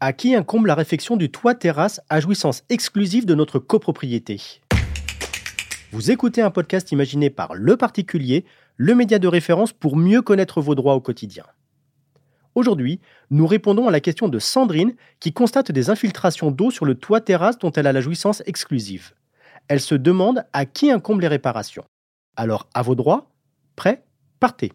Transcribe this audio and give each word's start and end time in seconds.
À 0.00 0.12
qui 0.12 0.36
incombe 0.36 0.66
la 0.66 0.76
réfection 0.76 1.16
du 1.16 1.28
toit 1.28 1.56
terrasse 1.56 2.00
à 2.08 2.20
jouissance 2.20 2.62
exclusive 2.68 3.26
de 3.26 3.34
notre 3.34 3.58
copropriété? 3.58 4.40
Vous 5.90 6.12
écoutez 6.12 6.40
un 6.40 6.50
podcast 6.50 6.92
imaginé 6.92 7.30
par 7.30 7.54
Le 7.54 7.76
Particulier, 7.76 8.44
le 8.76 8.94
média 8.94 9.18
de 9.18 9.26
référence 9.26 9.72
pour 9.72 9.96
mieux 9.96 10.22
connaître 10.22 10.60
vos 10.60 10.76
droits 10.76 10.94
au 10.94 11.00
quotidien. 11.00 11.44
Aujourd'hui, 12.54 13.00
nous 13.30 13.46
répondons 13.46 13.88
à 13.88 13.90
la 13.90 14.00
question 14.00 14.28
de 14.28 14.38
Sandrine 14.38 14.94
qui 15.18 15.32
constate 15.32 15.72
des 15.72 15.90
infiltrations 15.90 16.50
d'eau 16.50 16.70
sur 16.70 16.84
le 16.84 16.94
toit 16.94 17.20
terrasse 17.20 17.58
dont 17.58 17.72
elle 17.72 17.86
a 17.86 17.92
la 17.92 18.00
jouissance 18.00 18.42
exclusive. 18.46 19.14
Elle 19.66 19.80
se 19.80 19.96
demande 19.96 20.44
à 20.52 20.64
qui 20.64 20.92
incombent 20.92 21.22
les 21.22 21.28
réparations. 21.28 21.84
Alors, 22.40 22.68
à 22.72 22.82
vos 22.82 22.94
droits 22.94 23.32
Prêt 23.74 24.04
Partez 24.38 24.72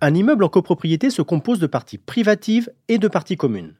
Un 0.00 0.14
immeuble 0.14 0.44
en 0.44 0.48
copropriété 0.48 1.10
se 1.10 1.20
compose 1.20 1.58
de 1.58 1.66
parties 1.66 1.98
privatives 1.98 2.72
et 2.88 2.96
de 2.96 3.06
parties 3.06 3.36
communes. 3.36 3.74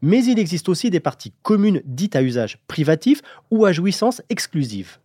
Mais 0.00 0.24
il 0.24 0.38
existe 0.38 0.68
aussi 0.68 0.90
des 0.90 1.00
parties 1.00 1.34
communes 1.42 1.82
dites 1.86 2.14
à 2.14 2.22
usage 2.22 2.60
privatif 2.68 3.20
ou 3.50 3.64
à 3.64 3.72
jouissance 3.72 4.22
exclusive. 4.28 4.98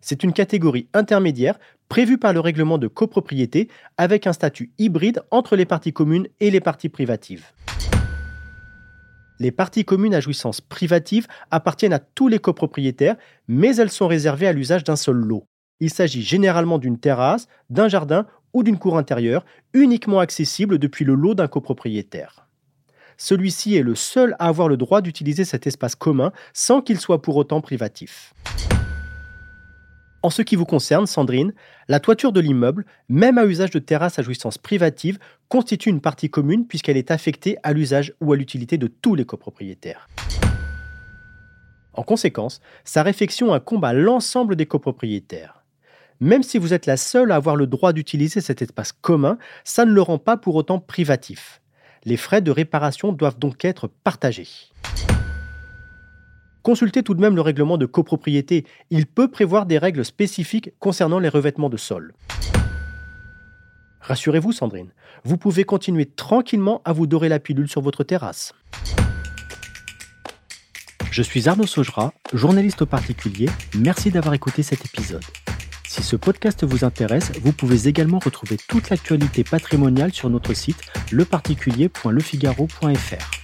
C'est 0.00 0.22
une 0.22 0.32
catégorie 0.32 0.86
intermédiaire 0.94 1.58
prévue 1.88 2.18
par 2.18 2.32
le 2.32 2.38
règlement 2.38 2.78
de 2.78 2.86
copropriété 2.86 3.68
avec 3.96 4.28
un 4.28 4.32
statut 4.32 4.70
hybride 4.78 5.22
entre 5.32 5.56
les 5.56 5.66
parties 5.66 5.92
communes 5.92 6.28
et 6.38 6.52
les 6.52 6.60
parties 6.60 6.88
privatives. 6.88 7.46
Les 9.40 9.50
parties 9.50 9.84
communes 9.84 10.14
à 10.14 10.20
jouissance 10.20 10.60
privative 10.60 11.26
appartiennent 11.50 11.92
à 11.92 11.98
tous 11.98 12.28
les 12.28 12.38
copropriétaires, 12.38 13.16
mais 13.48 13.74
elles 13.74 13.90
sont 13.90 14.06
réservées 14.06 14.46
à 14.46 14.52
l'usage 14.52 14.84
d'un 14.84 14.94
seul 14.94 15.16
lot. 15.16 15.48
Il 15.80 15.90
s'agit 15.90 16.22
généralement 16.22 16.78
d'une 16.78 16.98
terrasse, 16.98 17.48
d'un 17.70 17.88
jardin 17.88 18.26
ou 18.52 18.62
d'une 18.62 18.78
cour 18.78 18.96
intérieure, 18.96 19.44
uniquement 19.72 20.20
accessible 20.20 20.78
depuis 20.78 21.04
le 21.04 21.14
lot 21.14 21.34
d'un 21.34 21.48
copropriétaire. 21.48 22.46
Celui-ci 23.16 23.76
est 23.76 23.82
le 23.82 23.94
seul 23.94 24.34
à 24.38 24.48
avoir 24.48 24.68
le 24.68 24.76
droit 24.76 25.00
d'utiliser 25.00 25.44
cet 25.44 25.66
espace 25.66 25.94
commun 25.94 26.32
sans 26.52 26.80
qu'il 26.80 26.98
soit 26.98 27.22
pour 27.22 27.36
autant 27.36 27.60
privatif. 27.60 28.34
En 30.22 30.30
ce 30.30 30.40
qui 30.40 30.56
vous 30.56 30.64
concerne, 30.64 31.06
Sandrine, 31.06 31.52
la 31.86 32.00
toiture 32.00 32.32
de 32.32 32.40
l'immeuble, 32.40 32.86
même 33.10 33.36
à 33.36 33.44
usage 33.44 33.70
de 33.70 33.78
terrasse 33.78 34.18
à 34.18 34.22
jouissance 34.22 34.56
privative, 34.56 35.18
constitue 35.48 35.90
une 35.90 36.00
partie 36.00 36.30
commune 36.30 36.66
puisqu'elle 36.66 36.96
est 36.96 37.10
affectée 37.10 37.58
à 37.62 37.74
l'usage 37.74 38.14
ou 38.22 38.32
à 38.32 38.36
l'utilité 38.36 38.78
de 38.78 38.86
tous 38.86 39.14
les 39.14 39.26
copropriétaires. 39.26 40.08
En 41.92 42.02
conséquence, 42.02 42.60
sa 42.84 43.02
réfection 43.02 43.52
incombe 43.52 43.84
à 43.84 43.92
l'ensemble 43.92 44.56
des 44.56 44.66
copropriétaires. 44.66 45.63
Même 46.20 46.42
si 46.42 46.58
vous 46.58 46.72
êtes 46.72 46.86
la 46.86 46.96
seule 46.96 47.32
à 47.32 47.36
avoir 47.36 47.56
le 47.56 47.66
droit 47.66 47.92
d'utiliser 47.92 48.40
cet 48.40 48.62
espace 48.62 48.92
commun, 48.92 49.38
ça 49.64 49.84
ne 49.84 49.92
le 49.92 50.02
rend 50.02 50.18
pas 50.18 50.36
pour 50.36 50.54
autant 50.54 50.78
privatif. 50.78 51.60
Les 52.04 52.16
frais 52.16 52.42
de 52.42 52.50
réparation 52.50 53.12
doivent 53.12 53.38
donc 53.38 53.64
être 53.64 53.88
partagés. 53.88 54.48
Consultez 56.62 57.02
tout 57.02 57.14
de 57.14 57.20
même 57.20 57.34
le 57.34 57.42
règlement 57.42 57.76
de 57.76 57.86
copropriété. 57.86 58.64
Il 58.90 59.06
peut 59.06 59.30
prévoir 59.30 59.66
des 59.66 59.76
règles 59.76 60.04
spécifiques 60.04 60.70
concernant 60.78 61.18
les 61.18 61.28
revêtements 61.28 61.68
de 61.68 61.76
sol. 61.76 62.14
Rassurez-vous, 64.00 64.52
Sandrine, 64.52 64.92
vous 65.24 65.36
pouvez 65.36 65.64
continuer 65.64 66.06
tranquillement 66.06 66.80
à 66.84 66.92
vous 66.92 67.06
dorer 67.06 67.28
la 67.28 67.38
pilule 67.38 67.68
sur 67.68 67.80
votre 67.80 68.04
terrasse. 68.04 68.52
Je 71.10 71.22
suis 71.22 71.48
Arnaud 71.48 71.66
Saugera, 71.66 72.12
journaliste 72.32 72.82
au 72.82 72.86
particulier. 72.86 73.48
Merci 73.78 74.10
d'avoir 74.10 74.34
écouté 74.34 74.62
cet 74.62 74.84
épisode. 74.84 75.22
Si 75.94 76.02
ce 76.02 76.16
podcast 76.16 76.64
vous 76.64 76.84
intéresse, 76.84 77.30
vous 77.40 77.52
pouvez 77.52 77.86
également 77.86 78.18
retrouver 78.18 78.56
toute 78.68 78.90
l'actualité 78.90 79.44
patrimoniale 79.44 80.12
sur 80.12 80.28
notre 80.28 80.52
site 80.52 80.82
leparticulier.lefigaro.fr. 81.12 83.43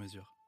mesure. 0.01 0.40